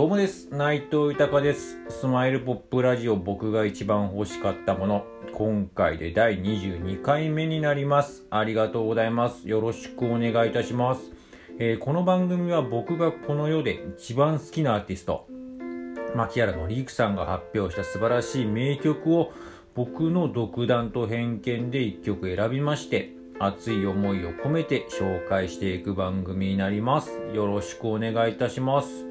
[0.00, 0.48] どうもです。
[0.50, 1.76] 内藤豊です。
[1.90, 5.04] スマイルポップラジオ僕が一番欲しかったもの。
[5.34, 8.26] 今回で第22回目になります。
[8.30, 9.46] ありがとうございます。
[9.46, 11.02] よろしくお願いいたします。
[11.58, 15.28] えーこの番組は僕がこの世で一番好きなアーティスト、
[16.16, 19.34] 牧原紀之さんが発表した素晴らしい名曲を
[19.74, 29.09] 僕の独断と偏見で1曲選びまして熱い思いを込めて紹介していく番組になりますよろしくお願いいたします、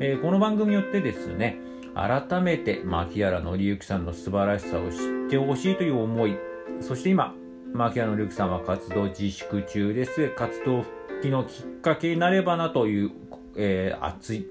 [0.00, 1.58] えーこの番組によってですね
[1.94, 6.36] 改めて牧原紀之さんの素晴らしさを知ってほしいという思い
[6.80, 7.34] そして今
[7.72, 10.30] 牧原紀之さんは活動自粛中です。
[10.30, 13.10] 活動復帰のきっかけになればなという、
[13.56, 14.46] えー熱い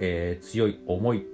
[0.00, 1.26] えー強い思い。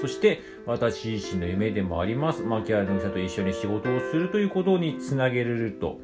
[0.00, 2.42] そして私自身の夢でもあります。
[2.42, 6.00] 牧原のさんと一緒に仕事をするということにつなげれると、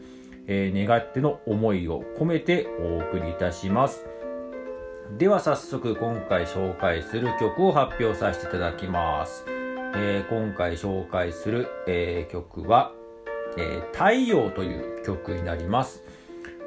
[0.46, 4.04] えー願っての思いを込めてお送りいたします。
[5.18, 9.44] では早速今回紹介する曲を発表させていただきます、
[9.94, 12.90] えー今回紹介する、えー曲は、
[13.56, 16.02] えー太陽という曲になります。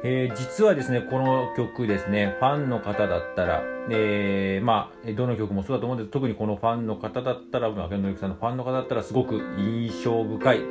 [0.06, 6.12] え実はですね、この曲ですね、ファンの方だったら、えまあ、どの曲もそうだと思うんです。
[6.12, 10.62] 特にこのファンの方だったら、牧野由さんのファンの方だったら、すごく印象深い、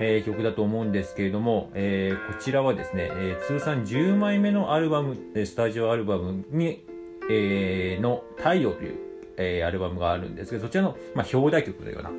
[0.00, 6.86] え曲だと思うんですけれども、えこちらはですね、え通算10枚目のアルバム、スタジオアルバムに、
[7.30, 8.98] えーの太陽という、
[9.36, 12.10] えアルバムがあるんですけど、そちらの、まあ、表題曲のような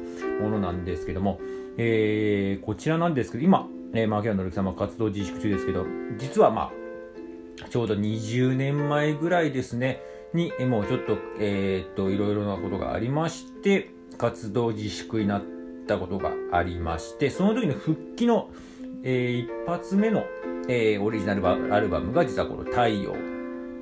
[0.41, 1.39] ものなんですけども、
[1.77, 5.85] えーこちらなんですけど、今、えー、牧原紀之さんは活動自粛中ですけど、
[6.17, 6.71] 実はま
[7.63, 10.02] あ、ちょうど20年前ぐらいですね、
[10.33, 15.43] に、もうちょっと、えーっと、いろいろなことがありまして、活動自粛になっ
[15.87, 18.49] たことがありまして、その時の復帰の、
[19.03, 20.23] えー一発目の、
[20.67, 23.15] えーオリジナルアルバムが実はこの太陽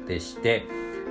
[0.08, 0.64] でして、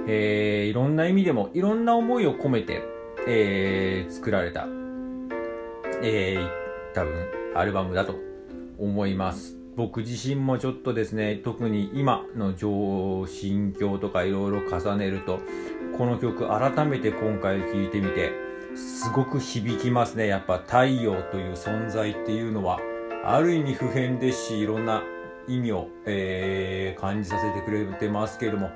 [0.07, 2.83] えーいろんな意味でも、いろんな思いを込めて、
[3.27, 4.67] えー作られた、
[6.03, 6.49] えー
[6.95, 8.15] 多分、アルバムだと
[8.79, 9.57] 思います。
[9.77, 15.41] 僕自身もちょっとですね、特に今の情心境とかいろいろ重ねると、
[15.99, 18.33] この曲改めて今回聴いてみて、
[18.75, 20.27] すごく響きますね。
[20.27, 22.81] やっぱ太陽という存在っていうのは、
[23.25, 25.03] ある意味普遍ですし、いろんな
[25.49, 28.71] 意味を、えー感じさせてくれてますけれども、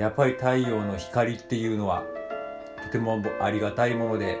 [0.00, 2.04] やっぱり太陽の光っていうのは、
[2.82, 4.38] とてもありがたいもので、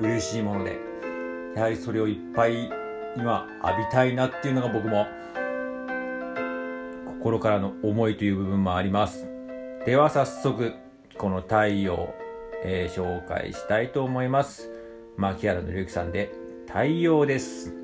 [0.00, 0.78] 嬉しいもので、
[1.54, 2.70] やはりそれをいっぱい
[3.18, 5.06] 今浴びたいなっていうのが僕も
[7.20, 9.28] 心からの思いという部分もあります。
[9.84, 10.72] では早速
[11.18, 12.14] この太陽、
[12.64, 14.70] えー紹介したいと思います。
[15.18, 16.32] 牧原紀之さんで
[16.66, 17.81] 太陽です。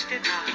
[0.00, 0.49] してた。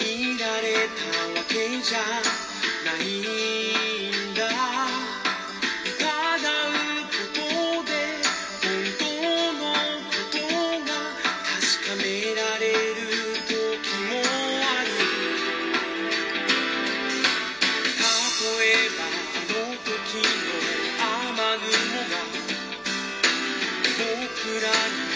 [0.00, 1.04] いられた
[1.38, 1.98] わけじゃ
[2.84, 3.04] ない
[4.10, 4.48] んだう
[5.98, 6.04] た
[6.38, 6.70] がう
[7.06, 7.40] こと
[7.84, 7.90] で
[8.62, 8.66] 本
[8.98, 9.02] 当
[9.52, 9.64] の
[10.10, 10.36] こと
[10.84, 10.88] が
[11.44, 12.04] たしかめ
[12.34, 12.74] られる
[13.48, 14.88] ときもある。
[17.98, 18.04] た
[18.38, 18.64] とえ
[18.96, 18.98] ば
[19.34, 19.54] あの
[19.84, 19.88] 時
[20.18, 20.48] の
[21.02, 21.74] 雨雲
[22.10, 22.14] が
[23.98, 25.15] ぼくらに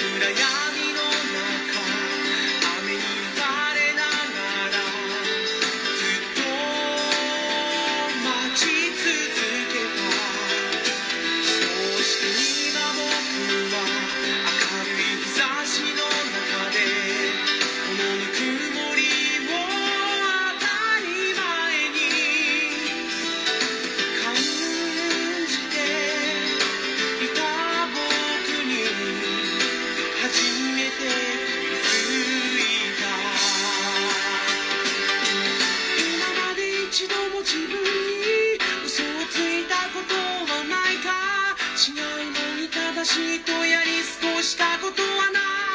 [0.00, 0.77] 暗闇
[41.78, 41.94] 違う
[42.32, 45.67] のに正しいとやり過ごしたことはない？